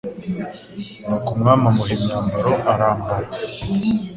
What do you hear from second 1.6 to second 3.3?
amuha imyambaro arambara